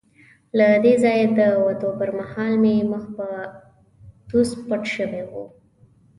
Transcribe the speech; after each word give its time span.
له 0.57 0.67
دې 0.83 0.93
ځایه 1.03 1.27
د 1.37 1.39
وتو 1.65 1.89
پر 1.99 2.09
مهال 2.19 2.53
مې 2.63 2.75
مخ 2.91 3.03
په 3.17 3.27
توس 4.29 4.49
پټ 4.67 4.81
شوی 4.95 5.23
وو. 5.31 5.45